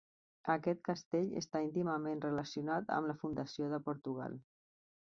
[0.53, 4.43] Aquest castell està íntimament relacionat amb la fundació de Portugal.